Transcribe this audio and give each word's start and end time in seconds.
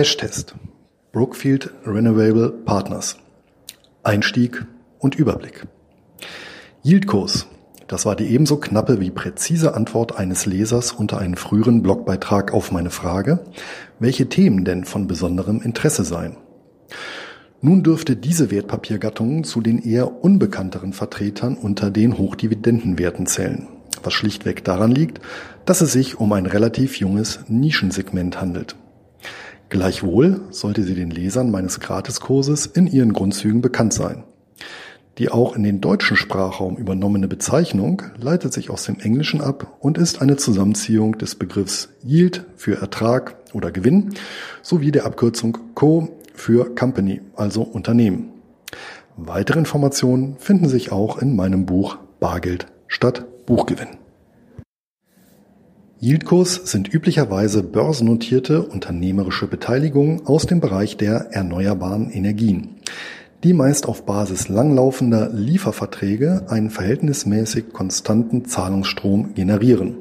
Cash-Test. 0.00 0.54
Brookfield 1.12 1.74
Renovable 1.84 2.48
Partners. 2.64 3.18
Einstieg 4.02 4.64
und 4.98 5.14
Überblick. 5.14 5.66
Yieldkurs. 6.82 7.46
Das 7.86 8.06
war 8.06 8.16
die 8.16 8.28
ebenso 8.28 8.56
knappe 8.56 8.98
wie 8.98 9.10
präzise 9.10 9.74
Antwort 9.74 10.16
eines 10.16 10.46
Lesers 10.46 10.92
unter 10.92 11.18
einen 11.18 11.36
früheren 11.36 11.82
Blogbeitrag 11.82 12.54
auf 12.54 12.72
meine 12.72 12.88
Frage, 12.88 13.40
welche 13.98 14.30
Themen 14.30 14.64
denn 14.64 14.86
von 14.86 15.06
besonderem 15.06 15.60
Interesse 15.60 16.04
seien. 16.04 16.38
Nun 17.60 17.82
dürfte 17.82 18.16
diese 18.16 18.50
Wertpapiergattung 18.50 19.44
zu 19.44 19.60
den 19.60 19.82
eher 19.82 20.24
unbekannteren 20.24 20.94
Vertretern 20.94 21.58
unter 21.58 21.90
den 21.90 22.16
Hochdividendenwerten 22.16 23.26
zählen, 23.26 23.68
was 24.02 24.14
schlichtweg 24.14 24.64
daran 24.64 24.92
liegt, 24.92 25.20
dass 25.66 25.82
es 25.82 25.92
sich 25.92 26.18
um 26.18 26.32
ein 26.32 26.46
relativ 26.46 26.96
junges 26.96 27.40
Nischensegment 27.48 28.40
handelt. 28.40 28.76
Gleichwohl 29.70 30.40
sollte 30.50 30.82
sie 30.82 30.96
den 30.96 31.12
Lesern 31.12 31.52
meines 31.52 31.78
Gratiskurses 31.78 32.66
in 32.66 32.88
ihren 32.88 33.12
Grundzügen 33.12 33.62
bekannt 33.62 33.92
sein. 33.92 34.24
Die 35.18 35.30
auch 35.30 35.54
in 35.54 35.62
den 35.62 35.80
deutschen 35.80 36.16
Sprachraum 36.16 36.76
übernommene 36.76 37.28
Bezeichnung 37.28 38.02
leitet 38.18 38.52
sich 38.52 38.68
aus 38.68 38.84
dem 38.84 38.98
Englischen 38.98 39.40
ab 39.40 39.76
und 39.78 39.96
ist 39.96 40.20
eine 40.22 40.36
Zusammenziehung 40.36 41.18
des 41.18 41.36
Begriffs 41.36 41.90
Yield 42.04 42.46
für 42.56 42.80
Ertrag 42.80 43.36
oder 43.52 43.70
Gewinn 43.70 44.14
sowie 44.60 44.90
der 44.90 45.06
Abkürzung 45.06 45.58
Co 45.74 46.08
für 46.34 46.74
Company, 46.74 47.20
also 47.36 47.62
Unternehmen. 47.62 48.30
Weitere 49.16 49.60
Informationen 49.60 50.36
finden 50.38 50.68
sich 50.68 50.90
auch 50.90 51.18
in 51.18 51.36
meinem 51.36 51.64
Buch 51.64 51.98
Bargeld 52.18 52.66
statt 52.88 53.24
Buchgewinn. 53.46 53.99
Yieldkurs 56.02 56.54
sind 56.64 56.94
üblicherweise 56.94 57.62
börsennotierte 57.62 58.62
unternehmerische 58.62 59.46
Beteiligungen 59.46 60.26
aus 60.26 60.46
dem 60.46 60.58
Bereich 60.58 60.96
der 60.96 61.32
erneuerbaren 61.32 62.10
Energien, 62.10 62.76
die 63.44 63.52
meist 63.52 63.86
auf 63.86 64.06
Basis 64.06 64.48
langlaufender 64.48 65.28
Lieferverträge 65.28 66.46
einen 66.48 66.70
verhältnismäßig 66.70 67.74
konstanten 67.74 68.46
Zahlungsstrom 68.46 69.34
generieren. 69.34 69.98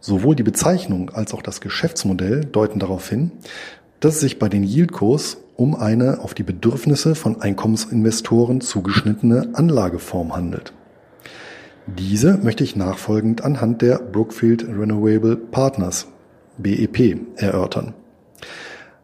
Sowohl 0.00 0.34
die 0.34 0.42
Bezeichnung 0.42 1.10
als 1.10 1.34
auch 1.34 1.42
das 1.42 1.60
Geschäftsmodell 1.60 2.46
deuten 2.46 2.78
darauf 2.78 3.10
hin, 3.10 3.30
dass 4.00 4.14
es 4.14 4.20
sich 4.20 4.38
bei 4.38 4.48
den 4.48 4.64
Yieldkurs 4.64 5.36
um 5.56 5.76
eine 5.76 6.20
auf 6.20 6.32
die 6.32 6.44
Bedürfnisse 6.44 7.14
von 7.14 7.42
Einkommensinvestoren 7.42 8.62
zugeschnittene 8.62 9.50
Anlageform 9.52 10.34
handelt. 10.34 10.72
Diese 11.96 12.36
möchte 12.36 12.64
ich 12.64 12.76
nachfolgend 12.76 13.42
anhand 13.42 13.80
der 13.80 13.98
Brookfield 13.98 14.66
Renovable 14.68 15.36
Partners 15.36 16.06
BEP 16.58 17.16
erörtern. 17.36 17.94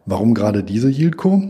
Warum 0.05 0.35
gerade 0.35 0.63
diese 0.63 0.89
Yieldco? 0.89 1.41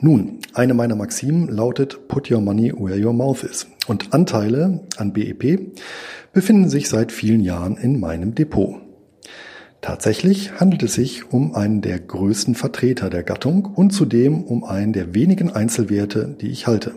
Nun, 0.00 0.38
eine 0.52 0.74
meiner 0.74 0.96
Maximen 0.96 1.46
lautet 1.48 2.08
Put 2.08 2.30
your 2.30 2.40
money 2.40 2.72
where 2.72 3.00
your 3.00 3.12
mouth 3.12 3.44
is 3.44 3.68
und 3.86 4.12
Anteile 4.12 4.80
an 4.96 5.12
BEP 5.12 5.76
befinden 6.32 6.68
sich 6.68 6.88
seit 6.88 7.12
vielen 7.12 7.40
Jahren 7.40 7.76
in 7.76 8.00
meinem 8.00 8.34
Depot. 8.34 8.80
Tatsächlich 9.80 10.58
handelt 10.58 10.82
es 10.82 10.94
sich 10.94 11.32
um 11.32 11.54
einen 11.54 11.82
der 11.82 12.00
größten 12.00 12.56
Vertreter 12.56 13.10
der 13.10 13.22
Gattung 13.22 13.66
und 13.66 13.92
zudem 13.92 14.42
um 14.42 14.64
einen 14.64 14.92
der 14.92 15.14
wenigen 15.14 15.50
Einzelwerte, 15.50 16.36
die 16.40 16.48
ich 16.48 16.66
halte. 16.66 16.94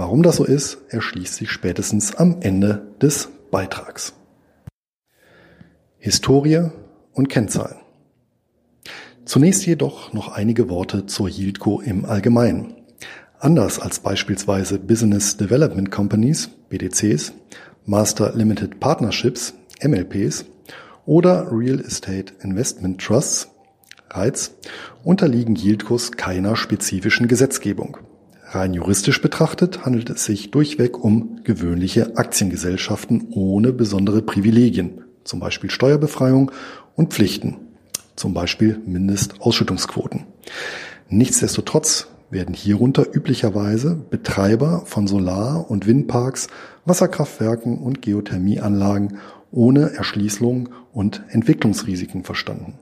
Warum 0.00 0.22
das 0.22 0.36
so 0.36 0.44
ist, 0.44 0.78
erschließt 0.88 1.34
sich 1.34 1.50
spätestens 1.50 2.14
am 2.14 2.38
Ende 2.40 2.86
des 3.02 3.28
Beitrags. 3.50 4.14
Historie 5.98 6.70
und 7.12 7.28
Kennzahlen. 7.28 7.76
Zunächst 9.26 9.66
jedoch 9.66 10.14
noch 10.14 10.32
einige 10.32 10.70
Worte 10.70 11.04
zur 11.04 11.28
Yieldco 11.28 11.82
im 11.82 12.06
Allgemeinen. 12.06 12.76
Anders 13.40 13.78
als 13.78 14.00
beispielsweise 14.00 14.78
Business 14.78 15.36
Development 15.36 15.90
Companies, 15.90 16.48
BDCs, 16.70 17.34
Master 17.84 18.32
Limited 18.34 18.80
Partnerships, 18.80 19.52
MLPs, 19.82 20.46
oder 21.04 21.52
Real 21.52 21.78
Estate 21.78 22.32
Investment 22.40 23.02
Trusts, 23.02 23.48
REITs, 24.08 24.54
unterliegen 25.04 25.56
Yieldcos 25.56 26.12
keiner 26.12 26.56
spezifischen 26.56 27.28
Gesetzgebung. 27.28 27.98
Rein 28.52 28.74
juristisch 28.74 29.22
betrachtet 29.22 29.84
handelt 29.84 30.10
es 30.10 30.24
sich 30.24 30.50
durchweg 30.50 30.98
um 31.04 31.44
gewöhnliche 31.44 32.16
Aktiengesellschaften 32.16 33.28
ohne 33.30 33.72
besondere 33.72 34.22
Privilegien, 34.22 35.04
zum 35.22 35.38
Beispiel 35.38 35.70
Steuerbefreiung 35.70 36.50
und 36.96 37.14
Pflichten, 37.14 37.58
zum 38.16 38.34
Beispiel 38.34 38.80
Mindestausschüttungsquoten. 38.84 40.24
Nichtsdestotrotz 41.08 42.08
werden 42.30 42.52
hierunter 42.52 43.06
üblicherweise 43.14 43.94
Betreiber 43.94 44.82
von 44.84 45.06
Solar- 45.06 45.70
und 45.70 45.86
Windparks, 45.86 46.48
Wasserkraftwerken 46.84 47.78
und 47.78 48.02
Geothermieanlagen 48.02 49.18
ohne 49.52 49.92
Erschließung 49.92 50.70
und 50.92 51.22
Entwicklungsrisiken 51.28 52.24
verstanden. 52.24 52.80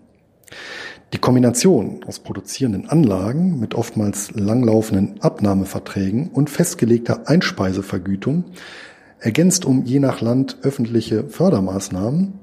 Die 1.12 1.18
Kombination 1.18 2.00
aus 2.06 2.18
produzierenden 2.18 2.88
Anlagen 2.88 3.58
mit 3.58 3.74
oftmals 3.74 4.30
langlaufenden 4.32 5.20
Abnahmeverträgen 5.20 6.28
und 6.28 6.50
festgelegter 6.50 7.28
Einspeisevergütung, 7.28 8.44
ergänzt 9.18 9.64
um 9.64 9.84
je 9.84 10.00
nach 10.00 10.20
Land 10.20 10.58
öffentliche 10.62 11.24
Fördermaßnahmen, 11.24 12.34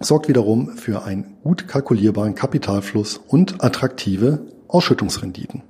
sorgt 0.00 0.28
wiederum 0.28 0.76
für 0.76 1.04
einen 1.04 1.38
gut 1.42 1.66
kalkulierbaren 1.66 2.34
Kapitalfluss 2.34 3.18
und 3.18 3.64
attraktive 3.64 4.46
Ausschüttungsrenditen. 4.68 5.62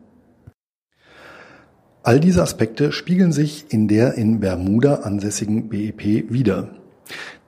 All 2.02 2.20
diese 2.20 2.42
Aspekte 2.42 2.92
spiegeln 2.92 3.32
sich 3.32 3.66
in 3.72 3.88
der 3.88 4.14
in 4.14 4.40
Bermuda 4.40 4.96
ansässigen 4.96 5.68
BEP 5.68 6.30
wider 6.30 6.70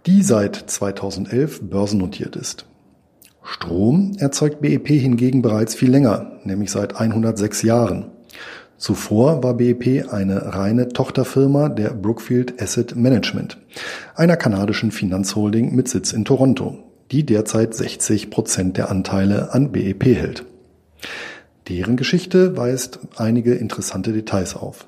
die 0.06 0.22
seit 0.22 0.56
2011 0.56 1.68
börsennotiert 1.68 2.36
ist. 2.36 2.66
Strom 3.42 4.12
erzeugt 4.18 4.60
BEP 4.60 4.88
hingegen 4.88 5.42
bereits 5.42 5.74
viel 5.74 5.90
länger, 5.90 6.40
nämlich 6.44 6.70
seit 6.70 6.96
106 7.00 7.62
Jahren. 7.62 8.10
Zuvor 8.76 9.42
war 9.42 9.54
BEP 9.54 10.10
eine 10.10 10.54
reine 10.54 10.88
Tochterfirma 10.88 11.68
der 11.68 11.90
Brookfield 11.90 12.62
Asset 12.62 12.96
Management, 12.96 13.58
einer 14.14 14.36
kanadischen 14.36 14.90
Finanzholding 14.90 15.74
mit 15.74 15.88
Sitz 15.88 16.12
in 16.12 16.24
Toronto, 16.24 16.78
die 17.10 17.26
derzeit 17.26 17.74
60 17.74 18.30
Prozent 18.30 18.76
der 18.76 18.90
Anteile 18.90 19.52
an 19.52 19.72
BEP 19.72 20.04
hält. 20.04 20.44
Deren 21.68 21.96
Geschichte 21.96 22.56
weist 22.56 23.00
einige 23.16 23.54
interessante 23.54 24.12
Details 24.12 24.56
auf. 24.56 24.86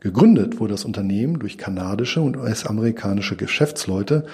Gegründet 0.00 0.58
wurde 0.58 0.72
das 0.72 0.86
Unternehmen 0.86 1.38
durch 1.38 1.58
kanadische 1.58 2.22
und 2.22 2.38
US-amerikanische 2.38 3.36
Geschäftsleute 3.36 4.24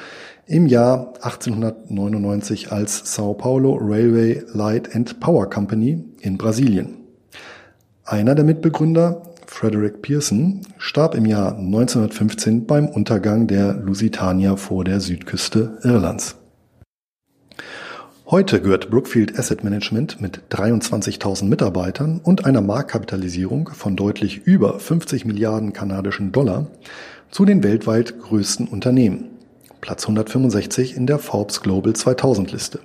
im 0.46 0.66
Jahr 0.66 1.14
1899 1.20 2.70
als 2.70 3.14
Sao 3.14 3.34
Paulo 3.34 3.76
Railway 3.80 4.44
Light 4.52 4.94
and 4.94 5.18
Power 5.18 5.50
Company 5.50 6.04
in 6.20 6.38
Brasilien. 6.38 6.98
Einer 8.04 8.36
der 8.36 8.44
Mitbegründer, 8.44 9.22
Frederick 9.46 10.02
Pearson, 10.02 10.60
starb 10.78 11.16
im 11.16 11.26
Jahr 11.26 11.56
1915 11.58 12.66
beim 12.66 12.86
Untergang 12.86 13.48
der 13.48 13.74
Lusitania 13.74 14.54
vor 14.54 14.84
der 14.84 15.00
Südküste 15.00 15.78
Irlands. 15.82 16.36
Heute 18.28 18.60
gehört 18.60 18.90
Brookfield 18.90 19.38
Asset 19.38 19.62
Management 19.62 20.20
mit 20.20 20.40
23.000 20.50 21.44
Mitarbeitern 21.44 22.20
und 22.20 22.44
einer 22.44 22.60
Marktkapitalisierung 22.60 23.68
von 23.68 23.94
deutlich 23.94 24.38
über 24.38 24.80
50 24.80 25.24
Milliarden 25.26 25.72
kanadischen 25.72 26.32
Dollar 26.32 26.66
zu 27.30 27.44
den 27.44 27.62
weltweit 27.62 28.18
größten 28.18 28.66
Unternehmen. 28.66 29.26
Platz 29.80 30.02
165 30.02 30.96
in 30.96 31.06
der 31.06 31.20
Forbes 31.20 31.60
Global 31.60 31.92
2000 31.92 32.50
Liste. 32.50 32.80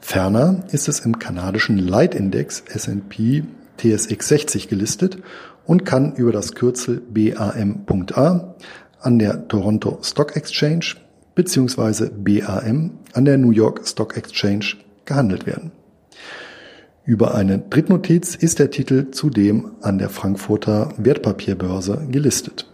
Ferner 0.00 0.62
ist 0.72 0.88
es 0.88 1.00
im 1.00 1.18
kanadischen 1.18 1.78
Leitindex 1.78 2.64
S&P 2.68 3.44
TSX 3.78 4.28
60 4.28 4.68
gelistet 4.68 5.22
und 5.64 5.86
kann 5.86 6.16
über 6.16 6.32
das 6.32 6.54
Kürzel 6.54 7.00
BAM.A 7.00 8.54
an 9.00 9.18
der 9.18 9.48
Toronto 9.48 10.00
Stock 10.02 10.36
Exchange 10.36 10.96
bzw. 11.34 12.10
BAM 12.10 12.98
an 13.12 13.24
der 13.24 13.38
New 13.38 13.50
York 13.50 13.86
Stock 13.86 14.16
Exchange 14.16 14.76
gehandelt 15.04 15.46
werden. 15.46 15.72
Über 17.04 17.34
eine 17.34 17.58
Drittnotiz 17.58 18.34
ist 18.34 18.58
der 18.58 18.70
Titel 18.70 19.10
zudem 19.10 19.72
an 19.82 19.98
der 19.98 20.08
Frankfurter 20.08 20.94
Wertpapierbörse 20.96 22.06
gelistet. 22.10 22.66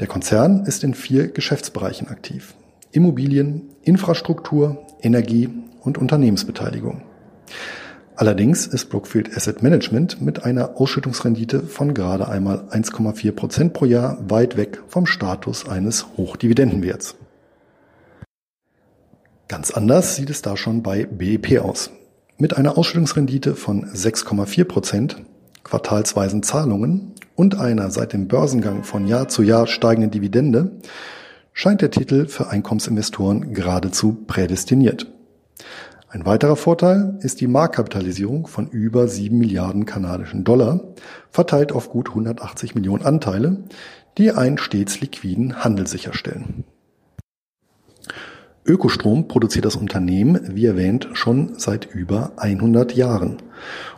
Der 0.00 0.08
Konzern 0.08 0.64
ist 0.66 0.82
in 0.82 0.92
vier 0.92 1.28
Geschäftsbereichen 1.28 2.08
aktiv. 2.08 2.54
Immobilien, 2.90 3.70
Infrastruktur, 3.82 4.84
Energie 5.00 5.48
und 5.82 5.98
Unternehmensbeteiligung. 5.98 7.02
Allerdings 8.16 8.66
ist 8.66 8.86
Brookfield 8.86 9.36
Asset 9.36 9.62
Management 9.62 10.22
mit 10.22 10.44
einer 10.44 10.80
Ausschüttungsrendite 10.80 11.60
von 11.60 11.94
gerade 11.94 12.28
einmal 12.28 12.64
1,4 12.70 13.32
Prozent 13.32 13.72
pro 13.74 13.84
Jahr 13.84 14.18
weit 14.28 14.56
weg 14.56 14.82
vom 14.88 15.06
Status 15.06 15.68
eines 15.68 16.06
Hochdividendenwerts. 16.16 17.14
Ganz 19.48 19.70
anders 19.70 20.16
sieht 20.16 20.28
es 20.28 20.42
da 20.42 20.56
schon 20.56 20.82
bei 20.82 21.06
BEP 21.06 21.60
aus. 21.60 21.90
Mit 22.36 22.56
einer 22.56 22.76
Ausschüttungsrendite 22.76 23.54
von 23.54 23.86
6,4 23.86 24.64
Prozent, 24.64 25.16
quartalsweisen 25.62 26.42
Zahlungen 26.42 27.12
und 27.36 27.56
einer 27.56 27.90
seit 27.90 28.12
dem 28.12 28.26
Börsengang 28.26 28.82
von 28.82 29.06
Jahr 29.06 29.28
zu 29.28 29.44
Jahr 29.44 29.68
steigenden 29.68 30.10
Dividende 30.10 30.72
scheint 31.52 31.80
der 31.80 31.92
Titel 31.92 32.26
für 32.26 32.48
Einkommensinvestoren 32.48 33.54
geradezu 33.54 34.14
prädestiniert. 34.26 35.06
Ein 36.08 36.26
weiterer 36.26 36.56
Vorteil 36.56 37.18
ist 37.20 37.40
die 37.40 37.46
Marktkapitalisierung 37.46 38.48
von 38.48 38.66
über 38.68 39.06
7 39.06 39.38
Milliarden 39.38 39.86
kanadischen 39.86 40.42
Dollar, 40.42 40.80
verteilt 41.30 41.70
auf 41.70 41.88
gut 41.88 42.08
180 42.08 42.74
Millionen 42.74 43.04
Anteile, 43.04 43.64
die 44.18 44.32
einen 44.32 44.58
stets 44.58 45.00
liquiden 45.00 45.62
Handel 45.62 45.86
sicherstellen. 45.86 46.64
Ökostrom 48.66 49.28
produziert 49.28 49.64
das 49.64 49.76
Unternehmen, 49.76 50.56
wie 50.56 50.66
erwähnt, 50.66 51.08
schon 51.12 51.58
seit 51.58 51.86
über 51.86 52.32
100 52.36 52.94
Jahren 52.94 53.38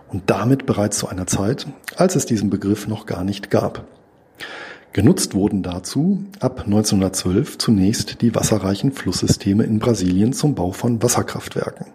und 0.08 0.24
damit 0.26 0.66
bereits 0.66 0.98
zu 0.98 1.08
einer 1.08 1.26
Zeit, 1.26 1.66
als 1.96 2.16
es 2.16 2.26
diesen 2.26 2.50
Begriff 2.50 2.86
noch 2.86 3.06
gar 3.06 3.24
nicht 3.24 3.50
gab. 3.50 3.84
Genutzt 4.92 5.34
wurden 5.34 5.62
dazu 5.62 6.24
ab 6.40 6.62
1912 6.64 7.58
zunächst 7.58 8.22
die 8.22 8.34
wasserreichen 8.34 8.92
Flusssysteme 8.92 9.64
in 9.64 9.78
Brasilien 9.78 10.32
zum 10.32 10.54
Bau 10.54 10.72
von 10.72 11.02
Wasserkraftwerken. 11.02 11.86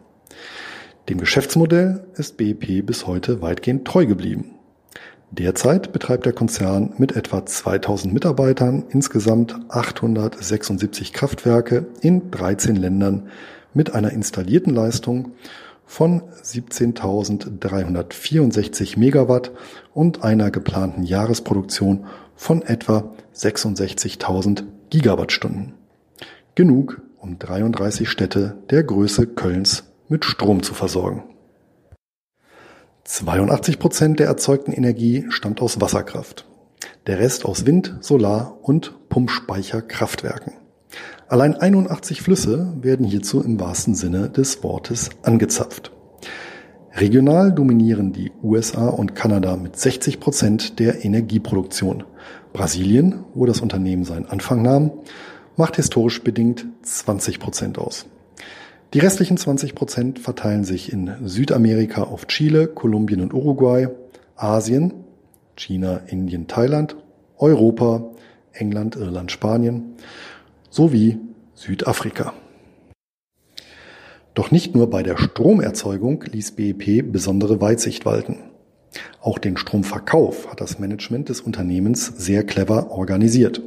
Dem 1.10 1.18
Geschäftsmodell 1.18 2.06
ist 2.16 2.38
BP 2.38 2.81
bis 2.86 3.08
heute 3.08 3.42
weitgehend 3.42 3.86
treu 3.86 4.06
geblieben. 4.06 4.52
Derzeit 5.38 5.91
betreibt 5.91 6.25
der 6.27 6.33
Konzern 6.33 6.94
mit 7.00 7.15
etwa 7.15 7.44
2000 7.44 8.13
Mitarbeitern 8.13 8.83
insgesamt 8.89 9.56
876 9.68 11.12
Kraftwerke 11.12 11.88
in 12.01 12.30
13 12.30 12.75
Ländern 12.75 13.30
mit 13.74 13.95
einer 13.95 14.12
installierten 14.12 14.75
Leistung 14.75 15.31
von 15.88 16.21
17.364 16.44 19.00
Megawatt 19.00 19.50
und 19.95 20.24
einer 20.24 20.51
geplanten 20.51 21.01
Jahresproduktion 21.01 22.06
von 22.36 22.62
etwa 22.62 23.12
66.000 23.36 24.65
Gigawattstunden. 24.91 25.74
Genug, 26.53 27.01
um 27.18 27.39
33 27.39 28.07
Städte 28.07 28.57
der 28.69 28.83
Größe 28.83 29.25
Kölns 29.25 29.86
mit 30.09 30.25
Strom 30.25 30.62
zu 30.62 30.75
versorgen. 30.75 31.24
82 33.05 33.79
Prozent 33.79 34.19
der 34.19 34.27
erzeugten 34.27 34.71
Energie 34.71 35.25
stammt 35.27 35.61
aus 35.61 35.81
Wasserkraft. 35.81 36.47
Der 37.05 37.19
Rest 37.19 37.44
aus 37.44 37.65
Wind, 37.65 37.97
Solar 38.00 38.57
und 38.61 39.09
Pumpspeicherkraftwerken. 39.09 40.53
Allein 41.27 41.55
81 41.55 42.21
Flüsse 42.21 42.73
werden 42.79 43.05
hierzu 43.05 43.41
im 43.41 43.59
wahrsten 43.59 43.94
Sinne 43.94 44.29
des 44.29 44.63
Wortes 44.63 45.09
angezapft. 45.21 45.91
Regional 46.94 47.51
dominieren 47.51 48.13
die 48.13 48.31
USA 48.41 48.88
und 48.88 49.15
Kanada 49.15 49.57
mit 49.57 49.77
60 49.77 50.21
Prozent 50.21 50.79
der 50.79 51.03
Energieproduktion. 51.03 52.05
Brasilien, 52.53 53.25
wo 53.33 53.45
das 53.45 53.59
Unternehmen 53.59 54.05
seinen 54.05 54.27
Anfang 54.27 54.61
nahm, 54.61 54.91
macht 55.57 55.75
historisch 55.75 56.23
bedingt 56.23 56.67
20 56.83 57.39
Prozent 57.39 57.79
aus. 57.79 58.05
Die 58.94 59.00
restlichen 59.00 59.38
20 59.38 59.74
Prozent 59.74 60.19
verteilen 60.19 60.63
sich 60.63 60.94
in 60.94 61.12
Südamerika 61.24 62.04
auf 62.04 62.28
Chile, 62.28 62.68
Kolumbien 62.68 63.22
und 63.22 63.34
Uruguay, 63.34 63.88
Asien, 64.36 64.94
China, 65.56 66.01
Indien, 66.06 66.48
Thailand, 66.48 66.95
Europa, 67.40 68.12
England, 68.51 68.95
Irland, 68.95 69.31
Spanien 69.31 69.95
sowie 70.69 71.18
Südafrika. 71.56 72.34
Doch 74.36 74.51
nicht 74.51 74.75
nur 74.75 74.92
bei 74.92 75.01
der 75.01 75.18
Stromerzeugung 75.18 76.24
ließ 76.31 76.51
BEP 76.51 77.12
besondere 77.12 77.60
Weitsicht 77.60 78.06
walten. 78.06 78.38
Auch 79.22 79.39
den 79.39 79.57
Stromverkauf 79.57 80.51
hat 80.51 80.62
das 80.62 80.78
Management 80.78 81.30
des 81.30 81.42
Unternehmens 81.42 82.06
sehr 82.06 82.44
clever 82.44 82.92
organisiert. 82.92 83.60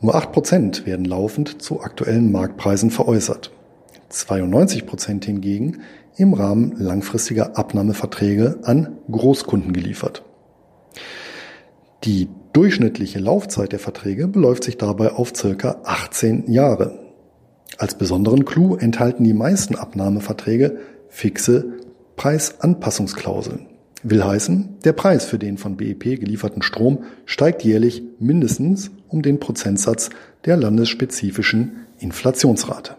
Nur 0.00 0.14
acht 0.14 0.32
Prozent 0.32 0.86
werden 0.86 1.04
laufend 1.04 1.60
zu 1.60 1.82
aktuellen 1.82 2.32
Marktpreisen 2.32 2.90
veräußert. 2.90 3.50
92 4.08 4.86
Prozent 4.86 5.24
hingegen 5.24 5.82
im 6.16 6.34
Rahmen 6.34 6.74
langfristiger 6.76 7.56
Abnahmeverträge 7.56 8.58
an 8.62 8.98
Großkunden 9.10 9.72
geliefert. 9.72 10.24
Die 12.04 12.28
durchschnittliche 12.52 13.18
Laufzeit 13.18 13.72
der 13.72 13.78
Verträge 13.78 14.28
beläuft 14.28 14.64
sich 14.64 14.78
dabei 14.78 15.12
auf 15.12 15.32
circa 15.36 15.80
18 15.84 16.50
Jahre. 16.50 16.98
Als 17.76 17.96
besonderen 17.96 18.44
Clou 18.44 18.76
enthalten 18.76 19.24
die 19.24 19.34
meisten 19.34 19.76
Abnahmeverträge 19.76 20.78
fixe 21.08 21.74
Preisanpassungsklauseln. 22.16 23.66
Will 24.02 24.24
heißen, 24.24 24.78
der 24.84 24.92
Preis 24.92 25.24
für 25.24 25.38
den 25.38 25.58
von 25.58 25.76
BEP 25.76 26.20
gelieferten 26.20 26.62
Strom 26.62 27.04
steigt 27.24 27.64
jährlich 27.64 28.02
mindestens 28.20 28.90
um 29.08 29.22
den 29.22 29.40
Prozentsatz 29.40 30.10
der 30.44 30.56
landesspezifischen 30.56 31.86
Inflationsrate. 31.98 32.97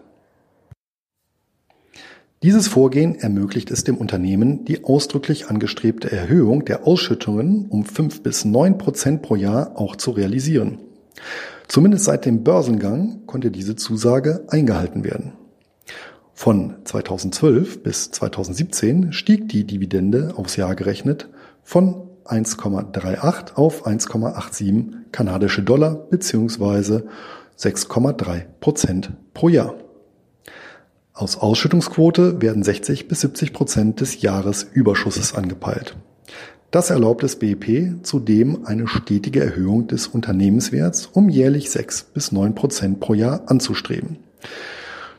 Dieses 2.42 2.68
Vorgehen 2.68 3.16
ermöglicht 3.16 3.70
es 3.70 3.84
dem 3.84 3.98
Unternehmen, 3.98 4.64
die 4.64 4.82
ausdrücklich 4.82 5.50
angestrebte 5.50 6.10
Erhöhung 6.10 6.64
der 6.64 6.86
Ausschüttungen 6.86 7.66
um 7.68 7.84
fünf 7.84 8.22
bis 8.22 8.46
neun 8.46 8.78
Prozent 8.78 9.20
pro 9.20 9.36
Jahr 9.36 9.72
auch 9.76 9.94
zu 9.94 10.10
realisieren. 10.10 10.78
Zumindest 11.68 12.06
seit 12.06 12.24
dem 12.24 12.42
Börsengang 12.42 13.26
konnte 13.26 13.50
diese 13.50 13.76
Zusage 13.76 14.44
eingehalten 14.48 15.04
werden. 15.04 15.34
Von 16.32 16.76
2012 16.84 17.82
bis 17.82 18.10
2017 18.10 19.12
stieg 19.12 19.50
die 19.50 19.66
Dividende 19.66 20.32
aufs 20.36 20.56
Jahr 20.56 20.74
gerechnet 20.74 21.28
von 21.62 22.08
1,38 22.24 23.56
auf 23.56 23.86
1,87 23.86 25.12
kanadische 25.12 25.62
Dollar 25.62 25.94
beziehungsweise 26.08 27.06
6,3 27.58 28.44
Prozent 28.60 29.12
pro 29.34 29.50
Jahr. 29.50 29.74
Aus 31.12 31.36
Ausschüttungsquote 31.36 32.40
werden 32.40 32.62
60 32.62 33.08
bis 33.08 33.20
70 33.22 33.52
Prozent 33.52 34.00
des 34.00 34.22
Jahresüberschusses 34.22 35.34
angepeilt. 35.34 35.96
Das 36.70 36.90
erlaubt 36.90 37.24
es 37.24 37.36
BIP 37.36 38.06
zudem 38.06 38.64
eine 38.64 38.86
stetige 38.86 39.40
Erhöhung 39.40 39.88
des 39.88 40.06
Unternehmenswerts 40.06 41.06
um 41.06 41.28
jährlich 41.28 41.70
6 41.70 42.04
bis 42.14 42.30
9 42.30 42.54
Prozent 42.54 43.00
pro 43.00 43.14
Jahr 43.14 43.42
anzustreben. 43.50 44.18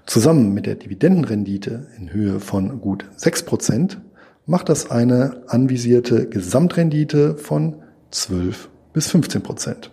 Zusammen 0.05 0.53
mit 0.53 0.65
der 0.65 0.75
Dividendenrendite 0.75 1.87
in 1.97 2.13
Höhe 2.13 2.39
von 2.39 2.79
gut 2.79 3.05
6 3.17 3.43
Prozent 3.43 4.01
macht 4.45 4.69
das 4.69 4.89
eine 4.89 5.43
anvisierte 5.47 6.27
Gesamtrendite 6.27 7.35
von 7.35 7.75
12 8.11 8.69
bis 8.93 9.09
15 9.09 9.43
Prozent. 9.43 9.91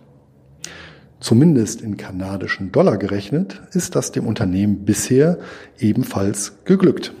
Zumindest 1.19 1.81
in 1.81 1.97
kanadischen 1.97 2.71
Dollar 2.71 2.97
gerechnet 2.97 3.61
ist 3.73 3.95
das 3.95 4.11
dem 4.11 4.25
Unternehmen 4.25 4.85
bisher 4.85 5.39
ebenfalls 5.77 6.53
geglückt. 6.63 7.13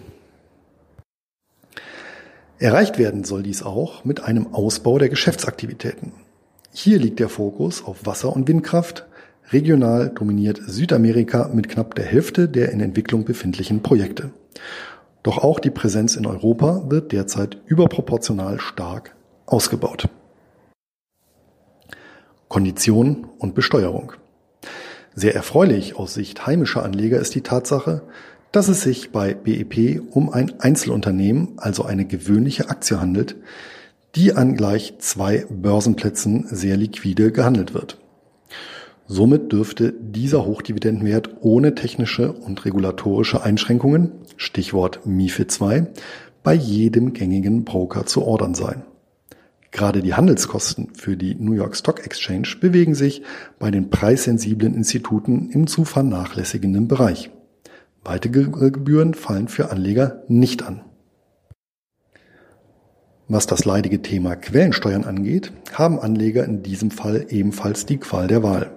Erreicht 2.59 2.97
werden 2.97 3.23
soll 3.23 3.43
dies 3.43 3.63
auch 3.63 4.05
mit 4.05 4.23
einem 4.23 4.53
Ausbau 4.53 4.97
der 4.99 5.09
Geschäftsaktivitäten. 5.09 6.13
Hier 6.73 6.99
liegt 6.99 7.19
der 7.19 7.29
Fokus 7.29 7.83
auf 7.83 8.05
Wasser- 8.05 8.33
und 8.33 8.47
Windkraft. 8.47 9.05
Regional 9.51 10.09
dominiert 10.09 10.61
Südamerika 10.65 11.49
mit 11.53 11.69
knapp 11.69 11.95
der 11.95 12.05
Hälfte 12.05 12.47
der 12.47 12.71
in 12.71 12.81
Entwicklung 12.81 13.25
befindlichen 13.25 13.81
Projekte. 13.81 14.31
Doch 15.23 15.39
auch 15.39 15.59
die 15.59 15.71
Präsenz 15.71 16.15
in 16.15 16.25
Europa 16.25 16.83
wird 16.89 17.11
derzeit 17.11 17.57
überproportional 17.65 18.59
stark 18.59 19.15
ausgebaut. 19.45 20.09
Kondition 22.49 23.27
und 23.37 23.55
Besteuerung. 23.55 24.13
Sehr 25.15 25.35
erfreulich 25.35 25.95
aus 25.95 26.15
Sicht 26.15 26.45
heimischer 26.45 26.83
Anleger 26.83 27.19
ist 27.19 27.35
die 27.35 27.41
Tatsache, 27.41 28.01
dass 28.51 28.67
es 28.67 28.81
sich 28.81 29.11
bei 29.11 29.35
BEP 29.35 30.01
um 30.11 30.29
ein 30.31 30.59
Einzelunternehmen, 30.59 31.53
also 31.57 31.83
eine 31.83 32.05
gewöhnliche 32.05 32.69
Aktie 32.69 32.99
handelt, 32.99 33.35
die 34.15 34.33
an 34.33 34.55
gleich 34.55 34.95
zwei 34.97 35.45
Börsenplätzen 35.49 36.47
sehr 36.47 36.75
liquide 36.75 37.31
gehandelt 37.31 37.75
wird. 37.75 37.99
Somit 39.05 39.51
dürfte 39.51 39.93
dieser 39.93 40.45
Hochdividendenwert 40.45 41.29
ohne 41.41 41.75
technische 41.75 42.33
und 42.33 42.65
regulatorische 42.65 43.43
Einschränkungen, 43.43 44.11
Stichwort 44.37 45.05
MIFID 45.05 45.61
II, 45.61 45.87
bei 46.41 46.53
jedem 46.53 47.13
gängigen 47.13 47.63
Broker 47.63 48.05
zu 48.05 48.23
ordern 48.23 48.55
sein. 48.55 48.83
Gerade 49.71 50.01
die 50.01 50.13
Handelskosten 50.13 50.93
für 50.95 51.15
die 51.15 51.35
New 51.35 51.53
York 51.53 51.75
Stock 51.75 52.05
Exchange 52.05 52.55
bewegen 52.59 52.95
sich 52.95 53.21
bei 53.59 53.69
den 53.71 53.89
preissensiblen 53.89 54.73
Instituten 54.73 55.49
im 55.51 55.67
zu 55.67 55.85
vernachlässigenden 55.85 56.87
Bereich. 56.87 57.29
Weitere 58.03 58.45
Gebühren 58.71 59.13
fallen 59.13 59.47
für 59.47 59.71
Anleger 59.71 60.23
nicht 60.27 60.63
an. 60.63 60.81
Was 63.27 63.45
das 63.45 63.63
leidige 63.63 64.01
Thema 64.01 64.35
Quellensteuern 64.35 65.03
angeht, 65.03 65.53
haben 65.73 65.99
Anleger 65.99 66.45
in 66.45 66.63
diesem 66.63 66.89
Fall 66.89 67.27
ebenfalls 67.29 67.85
die 67.85 67.97
Qual 67.97 68.27
der 68.27 68.41
Wahl. 68.41 68.71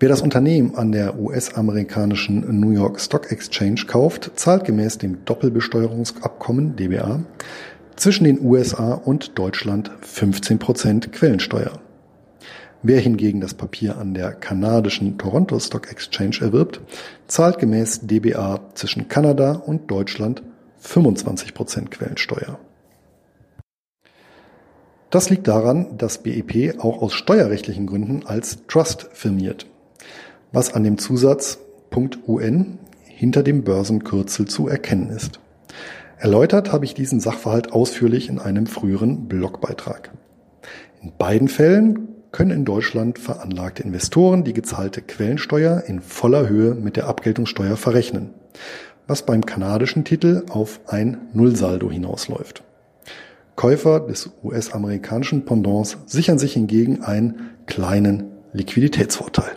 Wer 0.00 0.10
das 0.10 0.20
Unternehmen 0.20 0.74
an 0.76 0.92
der 0.92 1.18
US-amerikanischen 1.18 2.60
New 2.60 2.70
York 2.70 3.00
Stock 3.00 3.32
Exchange 3.32 3.86
kauft, 3.86 4.32
zahlt 4.36 4.64
gemäß 4.64 4.98
dem 4.98 5.24
Doppelbesteuerungsabkommen 5.24 6.76
DBA 6.76 7.24
zwischen 7.98 8.24
den 8.24 8.40
USA 8.40 8.94
und 8.94 9.38
Deutschland 9.38 9.90
15% 10.02 11.08
Quellensteuer. 11.08 11.80
Wer 12.82 13.00
hingegen 13.00 13.40
das 13.40 13.54
Papier 13.54 13.98
an 13.98 14.14
der 14.14 14.32
kanadischen 14.32 15.18
Toronto 15.18 15.58
Stock 15.58 15.90
Exchange 15.90 16.38
erwirbt, 16.40 16.80
zahlt 17.26 17.58
gemäß 17.58 18.06
DBA 18.06 18.60
zwischen 18.74 19.08
Kanada 19.08 19.52
und 19.52 19.90
Deutschland 19.90 20.42
25% 20.80 21.88
Quellensteuer. 21.88 22.60
Das 25.10 25.30
liegt 25.30 25.48
daran, 25.48 25.96
dass 25.98 26.22
BEP 26.22 26.78
auch 26.78 27.02
aus 27.02 27.14
steuerrechtlichen 27.14 27.86
Gründen 27.86 28.26
als 28.26 28.66
Trust 28.68 29.08
firmiert, 29.12 29.66
was 30.52 30.72
an 30.72 30.84
dem 30.84 30.98
Zusatz 30.98 31.58
.un 32.26 32.78
hinter 33.06 33.42
dem 33.42 33.64
Börsenkürzel 33.64 34.46
zu 34.46 34.68
erkennen 34.68 35.10
ist. 35.10 35.40
Erläutert 36.20 36.72
habe 36.72 36.84
ich 36.84 36.94
diesen 36.94 37.20
Sachverhalt 37.20 37.72
ausführlich 37.72 38.28
in 38.28 38.40
einem 38.40 38.66
früheren 38.66 39.28
Blogbeitrag. 39.28 40.10
In 41.00 41.12
beiden 41.16 41.46
Fällen 41.46 42.08
können 42.32 42.50
in 42.50 42.64
Deutschland 42.64 43.20
veranlagte 43.20 43.84
Investoren 43.84 44.42
die 44.42 44.52
gezahlte 44.52 45.00
Quellensteuer 45.00 45.84
in 45.86 46.00
voller 46.00 46.48
Höhe 46.48 46.74
mit 46.74 46.96
der 46.96 47.06
Abgeltungssteuer 47.06 47.76
verrechnen, 47.76 48.34
was 49.06 49.22
beim 49.22 49.46
kanadischen 49.46 50.04
Titel 50.04 50.44
auf 50.50 50.80
ein 50.88 51.28
Nullsaldo 51.34 51.88
hinausläuft. 51.88 52.64
Käufer 53.54 54.00
des 54.00 54.30
US-amerikanischen 54.42 55.44
Pendants 55.44 55.98
sichern 56.06 56.40
sich 56.40 56.54
hingegen 56.54 57.02
einen 57.02 57.50
kleinen 57.66 58.24
Liquiditätsvorteil. 58.52 59.52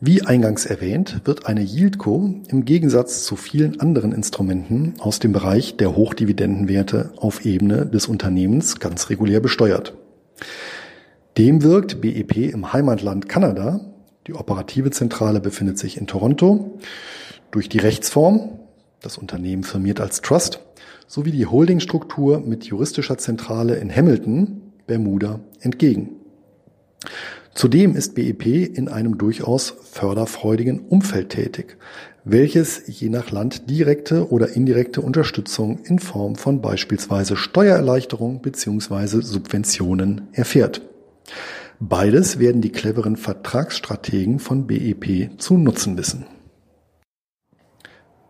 Wie 0.00 0.22
eingangs 0.22 0.64
erwähnt, 0.64 1.22
wird 1.24 1.46
eine 1.46 1.60
Yieldco 1.60 2.32
im 2.46 2.64
Gegensatz 2.64 3.24
zu 3.24 3.34
vielen 3.34 3.80
anderen 3.80 4.12
Instrumenten 4.12 4.94
aus 5.00 5.18
dem 5.18 5.32
Bereich 5.32 5.76
der 5.76 5.96
Hochdividendenwerte 5.96 7.10
auf 7.16 7.44
Ebene 7.44 7.84
des 7.84 8.06
Unternehmens 8.06 8.78
ganz 8.78 9.10
regulär 9.10 9.40
besteuert. 9.40 9.94
Dem 11.36 11.64
wirkt 11.64 12.00
BEP 12.00 12.36
im 12.36 12.72
Heimatland 12.72 13.28
Kanada. 13.28 13.80
Die 14.28 14.34
operative 14.34 14.92
Zentrale 14.92 15.40
befindet 15.40 15.78
sich 15.78 15.96
in 15.96 16.06
Toronto. 16.06 16.78
Durch 17.50 17.68
die 17.68 17.78
Rechtsform, 17.78 18.60
das 19.02 19.18
Unternehmen 19.18 19.64
firmiert 19.64 20.00
als 20.00 20.20
Trust, 20.20 20.60
sowie 21.08 21.32
die 21.32 21.46
Holdingstruktur 21.46 22.38
mit 22.38 22.66
juristischer 22.66 23.18
Zentrale 23.18 23.74
in 23.74 23.90
Hamilton, 23.90 24.62
Bermuda, 24.86 25.40
entgegen. 25.60 26.10
Zudem 27.58 27.96
ist 27.96 28.14
BEP 28.14 28.46
in 28.46 28.86
einem 28.86 29.18
durchaus 29.18 29.74
förderfreudigen 29.82 30.78
Umfeld 30.78 31.30
tätig, 31.30 31.76
welches 32.22 32.82
je 32.86 33.08
nach 33.08 33.32
Land 33.32 33.68
direkte 33.68 34.30
oder 34.30 34.50
indirekte 34.50 35.00
Unterstützung 35.00 35.80
in 35.82 35.98
Form 35.98 36.36
von 36.36 36.62
beispielsweise 36.62 37.36
Steuererleichterung 37.36 38.42
bzw. 38.42 39.22
Subventionen 39.22 40.28
erfährt. 40.30 40.82
Beides 41.80 42.38
werden 42.38 42.60
die 42.60 42.70
cleveren 42.70 43.16
Vertragsstrategen 43.16 44.38
von 44.38 44.68
BEP 44.68 45.40
zu 45.40 45.58
nutzen 45.58 45.98
wissen. 45.98 46.26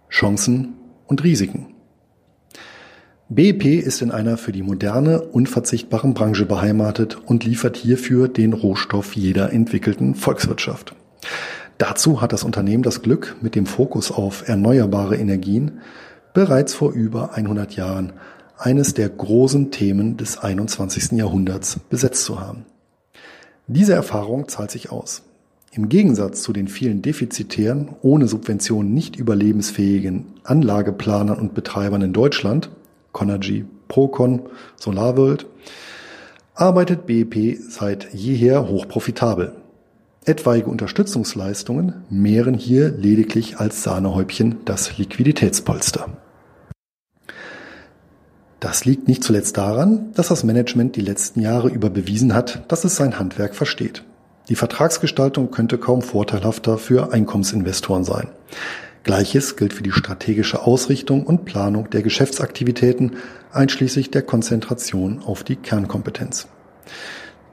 Chancen 0.08 0.72
und 1.06 1.22
Risiken. 1.22 1.74
BEP 3.30 3.66
ist 3.66 4.00
in 4.00 4.10
einer 4.10 4.38
für 4.38 4.52
die 4.52 4.62
moderne 4.62 5.20
unverzichtbaren 5.20 6.14
Branche 6.14 6.46
beheimatet 6.46 7.18
und 7.26 7.44
liefert 7.44 7.76
hierfür 7.76 8.26
den 8.26 8.54
Rohstoff 8.54 9.14
jeder 9.14 9.52
entwickelten 9.52 10.14
Volkswirtschaft. 10.14 10.94
Dazu 11.76 12.22
hat 12.22 12.32
das 12.32 12.42
Unternehmen 12.42 12.82
das 12.82 13.02
Glück, 13.02 13.36
mit 13.42 13.54
dem 13.54 13.66
Fokus 13.66 14.10
auf 14.10 14.48
erneuerbare 14.48 15.16
Energien 15.16 15.80
bereits 16.32 16.72
vor 16.72 16.92
über 16.92 17.34
100 17.34 17.76
Jahren 17.76 18.14
eines 18.56 18.94
der 18.94 19.10
großen 19.10 19.70
Themen 19.70 20.16
des 20.16 20.38
21. 20.38 21.12
Jahrhunderts 21.12 21.80
besetzt 21.90 22.24
zu 22.24 22.40
haben. 22.40 22.64
Diese 23.66 23.92
Erfahrung 23.92 24.48
zahlt 24.48 24.70
sich 24.70 24.90
aus. 24.90 25.22
Im 25.70 25.90
Gegensatz 25.90 26.40
zu 26.40 26.54
den 26.54 26.66
vielen 26.66 27.02
defizitären, 27.02 27.90
ohne 28.00 28.26
Subventionen 28.26 28.94
nicht 28.94 29.16
überlebensfähigen 29.16 30.24
Anlageplanern 30.44 31.38
und 31.38 31.52
Betreibern 31.52 32.00
in 32.00 32.14
Deutschland, 32.14 32.70
Conergy, 33.18 33.64
Procon, 33.88 34.42
SolarWorld, 34.76 35.46
arbeitet 36.54 37.06
BEP 37.06 37.58
seit 37.68 38.14
jeher 38.14 38.68
hochprofitabel. 38.68 39.56
Etwaige 40.24 40.70
Unterstützungsleistungen 40.70 42.04
mehren 42.10 42.54
hier 42.54 42.90
lediglich 42.90 43.58
als 43.58 43.82
Sahnehäubchen 43.82 44.58
das 44.64 44.98
Liquiditätspolster. 44.98 46.06
Das 48.60 48.84
liegt 48.84 49.08
nicht 49.08 49.24
zuletzt 49.24 49.56
daran, 49.56 50.12
dass 50.14 50.28
das 50.28 50.44
Management 50.44 50.94
die 50.94 51.00
letzten 51.00 51.40
Jahre 51.40 51.70
über 51.70 51.90
bewiesen 51.90 52.34
hat, 52.34 52.70
dass 52.70 52.84
es 52.84 52.94
sein 52.94 53.18
Handwerk 53.18 53.56
versteht. 53.56 54.04
Die 54.48 54.56
Vertragsgestaltung 54.56 55.50
könnte 55.50 55.76
kaum 55.76 56.02
vorteilhafter 56.02 56.78
für 56.78 57.12
Einkommensinvestoren 57.12 58.04
sein. 58.04 58.28
Gleiches 59.04 59.56
gilt 59.56 59.72
für 59.72 59.82
die 59.82 59.92
strategische 59.92 60.62
Ausrichtung 60.62 61.24
und 61.24 61.44
Planung 61.44 61.90
der 61.90 62.02
Geschäftsaktivitäten 62.02 63.16
einschließlich 63.52 64.10
der 64.10 64.22
Konzentration 64.22 65.22
auf 65.22 65.44
die 65.44 65.56
Kernkompetenz. 65.56 66.48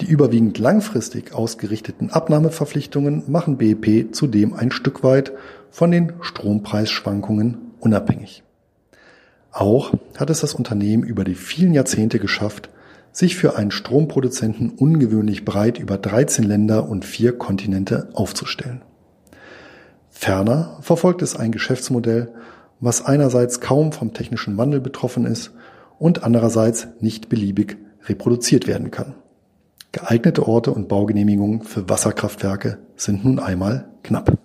Die 0.01 0.07
überwiegend 0.07 0.57
langfristig 0.57 1.33
ausgerichteten 1.33 2.09
Abnahmeverpflichtungen 2.09 3.23
machen 3.27 3.57
BEP 3.57 4.13
zudem 4.13 4.53
ein 4.53 4.71
Stück 4.71 5.03
weit 5.03 5.31
von 5.71 5.91
den 5.91 6.13
Strompreisschwankungen 6.21 7.57
unabhängig. 7.79 8.43
Auch 9.51 9.93
hat 10.17 10.29
es 10.29 10.41
das 10.41 10.53
Unternehmen 10.53 11.03
über 11.03 11.23
die 11.23 11.35
vielen 11.35 11.73
Jahrzehnte 11.73 12.19
geschafft, 12.19 12.69
sich 13.13 13.37
für 13.37 13.55
einen 13.55 13.71
Stromproduzenten 13.71 14.71
ungewöhnlich 14.71 15.45
breit 15.45 15.79
über 15.79 15.97
13 15.97 16.43
Länder 16.43 16.89
und 16.89 17.05
vier 17.05 17.37
Kontinente 17.37 18.09
aufzustellen. 18.13 18.81
Ferner 20.17 20.77
verfolgt 20.79 21.21
es 21.21 21.35
ein 21.35 21.51
Geschäftsmodell, 21.51 22.33
was 22.79 23.05
einerseits 23.05 23.59
kaum 23.59 23.91
vom 23.91 24.13
technischen 24.13 24.57
Wandel 24.57 24.79
betroffen 24.79 25.25
ist 25.25 25.51
und 25.99 26.23
andererseits 26.23 26.87
nicht 27.01 27.27
beliebig 27.29 27.77
reproduziert 28.05 28.65
werden 28.65 28.91
kann. 28.91 29.15
Geeignete 29.91 30.47
Orte 30.47 30.71
und 30.71 30.87
Baugenehmigungen 30.87 31.63
für 31.63 31.89
Wasserkraftwerke 31.89 32.79
sind 32.95 33.25
nun 33.25 33.39
einmal 33.39 33.89
knapp. 34.03 34.37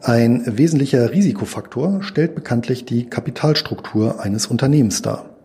Ein 0.00 0.42
wesentlicher 0.46 1.12
Risikofaktor 1.12 2.02
stellt 2.02 2.34
bekanntlich 2.34 2.86
die 2.86 3.06
Kapitalstruktur 3.06 4.20
eines 4.20 4.46
Unternehmens 4.46 5.02
dar. 5.02 5.36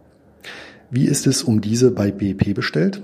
Wie 0.90 1.06
ist 1.06 1.28
es 1.28 1.44
um 1.44 1.62
diese 1.62 1.92
bei 1.92 2.12
BEP 2.12 2.56
bestellt? 2.56 3.02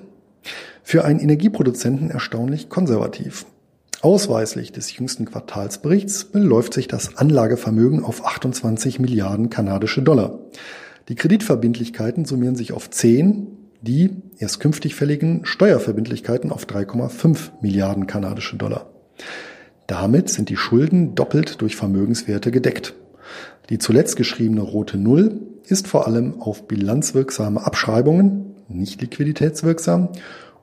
Für 0.83 1.03
einen 1.03 1.19
Energieproduzenten 1.19 2.09
erstaunlich 2.11 2.69
konservativ. 2.69 3.45
Ausweislich 4.01 4.71
des 4.71 4.95
jüngsten 4.95 5.25
Quartalsberichts 5.25 6.25
beläuft 6.25 6.73
sich 6.73 6.87
das 6.87 7.17
Anlagevermögen 7.17 8.03
auf 8.03 8.25
28 8.25 8.99
Milliarden 8.99 9.49
kanadische 9.49 10.01
Dollar. 10.01 10.39
Die 11.09 11.15
Kreditverbindlichkeiten 11.15 12.25
summieren 12.25 12.55
sich 12.55 12.73
auf 12.73 12.89
10 12.89 13.55
die 13.85 14.09
erst 14.39 14.59
künftig 14.59 14.95
fälligen 14.95 15.45
Steuerverbindlichkeiten 15.45 16.51
auf 16.51 16.65
3,5 16.65 17.51
Milliarden 17.61 18.07
kanadische 18.07 18.57
Dollar. 18.57 18.87
Damit 19.87 20.29
sind 20.29 20.49
die 20.49 20.57
Schulden 20.57 21.13
doppelt 21.13 21.61
durch 21.61 21.75
Vermögenswerte 21.75 22.51
gedeckt. 22.51 22.95
Die 23.69 23.77
zuletzt 23.77 24.15
geschriebene 24.15 24.61
rote 24.61 24.97
Null 24.97 25.39
ist 25.67 25.87
vor 25.87 26.07
allem 26.07 26.41
auf 26.41 26.67
bilanzwirksame 26.67 27.63
Abschreibungen, 27.63 28.55
nicht 28.67 29.01
liquiditätswirksam, 29.01 30.09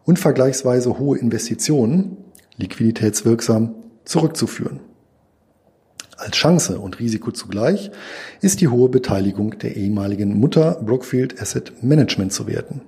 und 0.05 0.19
vergleichsweise 0.19 0.99
hohe 0.99 1.19
Investitionen, 1.19 2.17
liquiditätswirksam, 2.57 3.75
zurückzuführen. 4.05 4.81
Als 6.17 6.37
Chance 6.37 6.79
und 6.79 7.01
Risiko 7.01 7.33
zugleich 7.33 7.91
ist 8.41 8.61
die 8.61 8.69
hohe 8.69 8.89
Beteiligung 8.89 9.59
der 9.59 9.77
ehemaligen 9.77 10.39
Mutter 10.39 10.81
Brookfield 10.85 11.41
Asset 11.41 11.83
Management 11.83 12.33
zu 12.33 12.47
werten. 12.47 12.83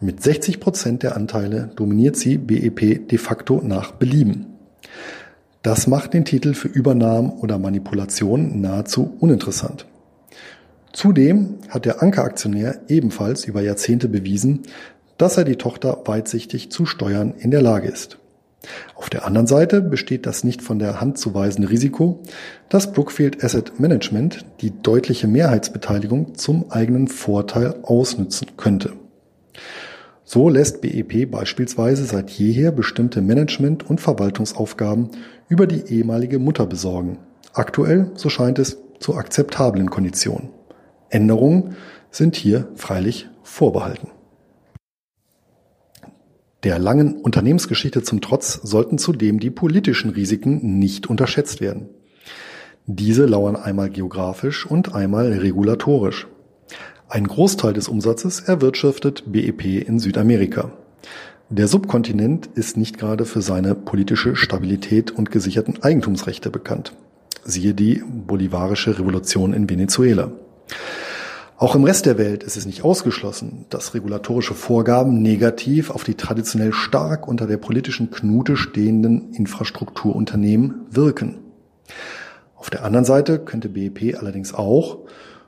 Mit 0.00 0.22
60 0.22 0.60
Prozent 0.60 1.02
der 1.02 1.16
Anteile 1.16 1.70
dominiert 1.76 2.16
sie 2.16 2.38
BEP 2.38 3.08
de 3.08 3.18
facto 3.18 3.60
nach 3.64 3.92
Belieben. 3.92 4.46
Das 5.62 5.86
macht 5.86 6.12
den 6.12 6.24
Titel 6.24 6.54
für 6.54 6.68
Übernahmen 6.68 7.30
oder 7.30 7.58
Manipulation 7.58 8.60
nahezu 8.60 9.16
uninteressant. 9.20 9.86
Zudem 10.92 11.58
hat 11.68 11.84
der 11.84 12.02
Ankeraktionär 12.02 12.80
ebenfalls 12.88 13.44
über 13.44 13.62
Jahrzehnte 13.62 14.08
bewiesen, 14.08 14.62
dass 15.18 15.36
er 15.36 15.44
die 15.44 15.56
Tochter 15.56 16.02
weitsichtig 16.04 16.70
zu 16.70 16.84
steuern 16.84 17.34
in 17.38 17.50
der 17.50 17.62
Lage 17.62 17.88
ist. 17.88 18.18
Auf 18.94 19.10
der 19.10 19.26
anderen 19.26 19.46
Seite 19.46 19.80
besteht 19.80 20.26
das 20.26 20.44
nicht 20.44 20.62
von 20.62 20.78
der 20.78 21.00
Hand 21.00 21.18
zu 21.18 21.34
weisende 21.34 21.70
Risiko, 21.70 22.22
dass 22.68 22.92
Brookfield 22.92 23.42
Asset 23.42 23.80
Management 23.80 24.44
die 24.60 24.70
deutliche 24.70 25.26
Mehrheitsbeteiligung 25.26 26.34
zum 26.36 26.70
eigenen 26.70 27.08
Vorteil 27.08 27.74
ausnützen 27.82 28.48
könnte. 28.56 28.92
So 30.24 30.48
lässt 30.48 30.80
BEP 30.80 31.30
beispielsweise 31.30 32.04
seit 32.04 32.30
jeher 32.30 32.72
bestimmte 32.72 33.20
Management- 33.20 33.88
und 33.88 34.00
Verwaltungsaufgaben 34.00 35.10
über 35.48 35.66
die 35.66 35.92
ehemalige 35.94 36.38
Mutter 36.38 36.66
besorgen. 36.66 37.18
Aktuell, 37.52 38.10
so 38.14 38.30
scheint 38.30 38.58
es, 38.58 38.78
zu 38.98 39.16
akzeptablen 39.16 39.90
Konditionen. 39.90 40.48
Änderungen 41.10 41.76
sind 42.10 42.36
hier 42.36 42.68
freilich 42.76 43.28
vorbehalten. 43.42 44.08
Der 46.62 46.78
langen 46.78 47.16
Unternehmensgeschichte 47.16 48.02
zum 48.02 48.20
Trotz 48.20 48.60
sollten 48.62 48.96
zudem 48.96 49.40
die 49.40 49.50
politischen 49.50 50.10
Risiken 50.10 50.78
nicht 50.78 51.08
unterschätzt 51.08 51.60
werden. 51.60 51.88
Diese 52.86 53.26
lauern 53.26 53.56
einmal 53.56 53.90
geografisch 53.90 54.64
und 54.64 54.94
einmal 54.94 55.32
regulatorisch. 55.32 56.28
Ein 57.08 57.26
Großteil 57.26 57.72
des 57.72 57.88
Umsatzes 57.88 58.40
erwirtschaftet 58.40 59.24
BEP 59.32 59.88
in 59.88 59.98
Südamerika. 59.98 60.72
Der 61.50 61.66
Subkontinent 61.66 62.48
ist 62.54 62.76
nicht 62.76 62.96
gerade 62.96 63.24
für 63.24 63.42
seine 63.42 63.74
politische 63.74 64.36
Stabilität 64.36 65.10
und 65.10 65.30
gesicherten 65.30 65.82
Eigentumsrechte 65.82 66.48
bekannt. 66.48 66.94
Siehe 67.44 67.74
die 67.74 68.02
bolivarische 68.06 68.98
Revolution 68.98 69.52
in 69.52 69.68
Venezuela. 69.68 70.32
Auch 71.62 71.76
im 71.76 71.84
Rest 71.84 72.06
der 72.06 72.18
Welt 72.18 72.42
ist 72.42 72.56
es 72.56 72.66
nicht 72.66 72.82
ausgeschlossen, 72.82 73.66
dass 73.70 73.94
regulatorische 73.94 74.52
Vorgaben 74.52 75.22
negativ 75.22 75.90
auf 75.90 76.02
die 76.02 76.16
traditionell 76.16 76.72
stark 76.72 77.28
unter 77.28 77.46
der 77.46 77.56
politischen 77.56 78.10
Knute 78.10 78.56
stehenden 78.56 79.32
Infrastrukturunternehmen 79.32 80.86
wirken. 80.90 81.38
Auf 82.56 82.68
der 82.68 82.84
anderen 82.84 83.04
Seite 83.04 83.38
könnte 83.38 83.68
BEP 83.68 84.18
allerdings 84.18 84.52
auch 84.52 85.06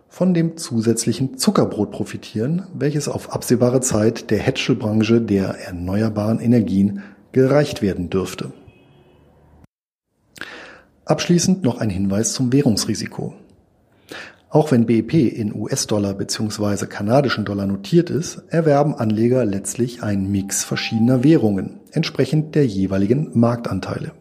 von 0.09 0.35
dem 0.35 0.57
zusätzlichen 0.57 1.37
Zuckerbrot 1.37 1.91
profitieren, 1.91 2.69
welches 2.73 3.09
auf 3.09 3.33
absehbare 3.33 3.81
Zeit 3.81 4.31
der 4.31 4.39
Hätschelbranche 4.39 5.21
der 5.21 5.67
erneuerbaren 5.67 6.39
Energien 6.39 7.03
gereicht 7.33 7.83
werden 7.83 8.09
dürfte. 8.09 8.53
Abschließend 11.07 11.65
noch 11.65 11.79
ein 11.79 11.91
Hinweis 11.91 12.35
zum 12.35 12.53
Währungsrisiko. 12.53 13.35
Auch 14.55 14.71
wenn 14.71 14.87
BEP 14.87 15.15
in 15.15 15.53
US-Dollar 15.53 16.15
bzw. 16.15 16.87
kanadischen 16.87 17.45
Dollar 17.45 17.67
notiert 17.67 18.09
ist, 18.09 18.41
erwerben 18.51 18.95
Anleger 18.95 19.45
letztlich 19.45 20.05
einen 20.05 20.31
Mix 20.31 20.63
verschiedener 20.63 21.25
Währungen, 21.25 21.81
entsprechend 21.91 22.55
der 22.55 22.65
jeweiligen 22.65 23.33
Marktanteile. 23.35 24.13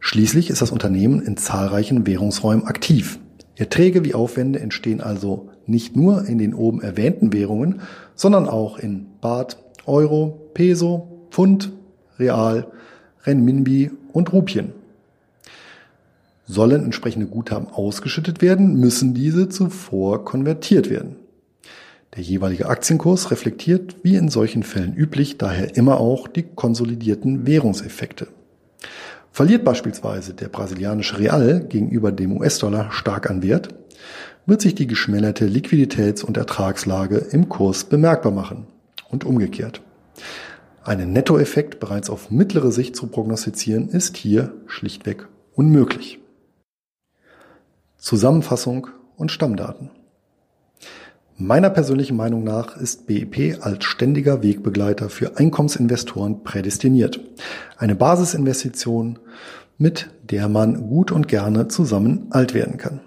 Schließlich 0.00 0.48
ist 0.48 0.62
das 0.62 0.70
Unternehmen 0.70 1.20
in 1.20 1.36
zahlreichen 1.36 2.06
Währungsräumen 2.06 2.64
aktiv. 2.64 3.18
Erträge 3.56 4.06
wie 4.06 4.14
Aufwände 4.14 4.60
entstehen 4.60 5.02
also 5.02 5.50
nicht 5.66 5.96
nur 5.96 6.24
in 6.24 6.38
den 6.38 6.54
oben 6.54 6.80
erwähnten 6.80 7.34
Währungen, 7.34 7.82
sondern 8.14 8.48
auch 8.48 8.78
in 8.78 9.06
Baht, 9.20 9.58
Euro, 9.84 10.48
Peso, 10.54 11.26
Pfund, 11.30 11.72
Real, 12.18 12.68
Renminbi 13.24 13.90
und 14.14 14.32
Rupien. 14.32 14.72
Sollen 16.46 16.84
entsprechende 16.84 17.26
Guthaben 17.26 17.66
ausgeschüttet 17.68 18.40
werden, 18.40 18.78
müssen 18.78 19.14
diese 19.14 19.48
zuvor 19.48 20.24
konvertiert 20.24 20.88
werden. 20.88 21.16
Der 22.14 22.22
jeweilige 22.22 22.68
Aktienkurs 22.68 23.30
reflektiert, 23.30 23.96
wie 24.02 24.14
in 24.14 24.28
solchen 24.28 24.62
Fällen 24.62 24.94
üblich, 24.94 25.38
daher 25.38 25.76
immer 25.76 26.00
auch 26.00 26.28
die 26.28 26.44
konsolidierten 26.44 27.46
Währungseffekte. 27.46 28.28
Verliert 29.32 29.64
beispielsweise 29.64 30.32
der 30.32 30.48
brasilianische 30.48 31.18
Real 31.18 31.60
gegenüber 31.68 32.12
dem 32.12 32.38
US-Dollar 32.38 32.90
stark 32.92 33.28
an 33.28 33.42
Wert, 33.42 33.68
wird 34.46 34.62
sich 34.62 34.74
die 34.74 34.86
geschmälerte 34.86 35.46
Liquiditäts- 35.46 36.24
und 36.24 36.36
Ertragslage 36.36 37.18
im 37.18 37.48
Kurs 37.48 37.84
bemerkbar 37.84 38.32
machen 38.32 38.66
und 39.10 39.24
umgekehrt. 39.24 39.82
Einen 40.84 41.12
Nettoeffekt 41.12 41.80
bereits 41.80 42.08
auf 42.08 42.30
mittlere 42.30 42.70
Sicht 42.70 42.94
zu 42.94 43.08
prognostizieren, 43.08 43.88
ist 43.88 44.16
hier 44.16 44.54
schlichtweg 44.66 45.26
unmöglich. 45.54 46.20
Zusammenfassung 48.06 48.86
und 49.16 49.32
Stammdaten. 49.32 49.90
Meiner 51.36 51.70
persönlichen 51.70 52.16
Meinung 52.16 52.44
nach 52.44 52.76
ist 52.76 53.08
BEP 53.08 53.58
als 53.60 53.84
ständiger 53.84 54.44
Wegbegleiter 54.44 55.10
für 55.10 55.38
Einkommensinvestoren 55.38 56.44
prädestiniert. 56.44 57.18
Eine 57.76 57.96
Basisinvestition, 57.96 59.18
mit 59.76 60.08
der 60.22 60.48
man 60.48 60.86
gut 60.86 61.10
und 61.10 61.26
gerne 61.26 61.66
zusammen 61.66 62.28
alt 62.30 62.54
werden 62.54 62.76
kann. 62.76 63.00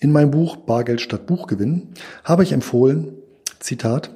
In 0.00 0.12
meinem 0.12 0.30
Buch 0.30 0.56
Bargeld 0.56 1.02
statt 1.02 1.26
Buchgewinn 1.26 1.88
habe 2.24 2.42
ich 2.42 2.52
empfohlen, 2.52 3.12
Zitat, 3.60 4.14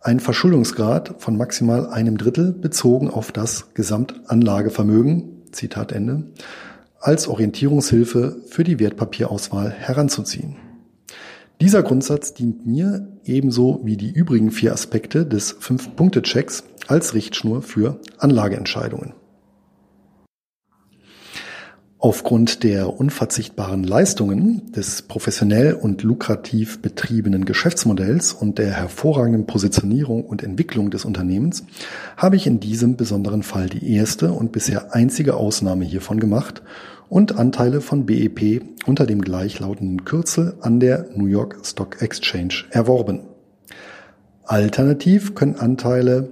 ein 0.00 0.18
Verschuldungsgrad 0.18 1.14
von 1.18 1.36
maximal 1.36 1.86
einem 1.90 2.18
Drittel 2.18 2.50
bezogen 2.50 3.08
auf 3.08 3.30
das 3.30 3.72
Gesamtanlagevermögen, 3.74 5.42
Zitat 5.52 5.92
Ende, 5.92 6.24
als 7.04 7.28
Orientierungshilfe 7.28 8.38
für 8.48 8.64
die 8.64 8.80
Wertpapierauswahl 8.80 9.70
heranzuziehen. 9.70 10.56
Dieser 11.60 11.82
Grundsatz 11.82 12.32
dient 12.32 12.66
mir 12.66 13.06
ebenso 13.24 13.80
wie 13.84 13.98
die 13.98 14.10
übrigen 14.10 14.50
vier 14.50 14.72
Aspekte 14.72 15.26
des 15.26 15.54
Fünf-Punkte-Checks 15.60 16.64
als 16.88 17.14
Richtschnur 17.14 17.60
für 17.60 18.00
Anlageentscheidungen. 18.18 19.12
Aufgrund 21.98 22.64
der 22.64 23.00
unverzichtbaren 23.00 23.82
Leistungen 23.82 24.72
des 24.72 25.02
professionell 25.02 25.72
und 25.72 26.02
lukrativ 26.02 26.82
betriebenen 26.82 27.46
Geschäftsmodells 27.46 28.34
und 28.34 28.58
der 28.58 28.72
hervorragenden 28.72 29.46
Positionierung 29.46 30.24
und 30.24 30.42
Entwicklung 30.42 30.90
des 30.90 31.06
Unternehmens 31.06 31.64
habe 32.18 32.36
ich 32.36 32.46
in 32.46 32.60
diesem 32.60 32.96
besonderen 32.96 33.42
Fall 33.42 33.70
die 33.70 33.94
erste 33.94 34.32
und 34.32 34.52
bisher 34.52 34.94
einzige 34.94 35.34
Ausnahme 35.36 35.86
hiervon 35.86 36.20
gemacht 36.20 36.62
und 37.08 37.38
Anteile 37.38 37.80
von 37.80 38.06
BEP 38.06 38.62
unter 38.86 39.06
dem 39.06 39.20
gleichlautenden 39.20 40.04
Kürzel 40.04 40.54
an 40.60 40.80
der 40.80 41.06
New 41.14 41.26
York 41.26 41.58
Stock 41.64 42.02
Exchange 42.02 42.64
erworben. 42.70 43.20
Alternativ 44.44 45.34
können 45.34 45.56
Anteile 45.56 46.30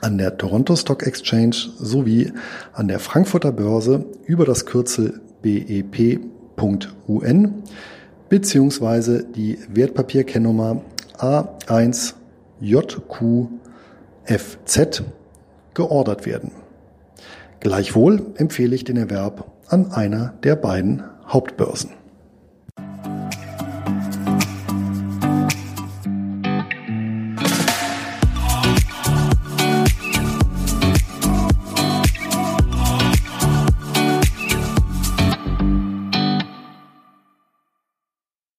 an 0.00 0.18
der 0.18 0.36
Toronto 0.38 0.76
Stock 0.76 1.06
Exchange 1.06 1.56
sowie 1.78 2.32
an 2.72 2.88
der 2.88 3.00
Frankfurter 3.00 3.52
Börse 3.52 4.04
über 4.26 4.44
das 4.44 4.66
Kürzel 4.66 5.20
BEP.UN 5.42 6.04
beziehungsweise 8.28 9.24
die 9.24 9.58
Wertpapierkennnummer 9.68 10.82
A1JQFZ 11.18 12.22
geordert 15.74 16.26
werden. 16.26 16.52
Gleichwohl 17.60 18.26
empfehle 18.36 18.76
ich 18.76 18.84
den 18.84 18.96
Erwerb 18.96 19.50
an 19.68 19.92
einer 19.92 20.34
der 20.42 20.56
beiden 20.56 21.04
Hauptbörsen. 21.26 21.97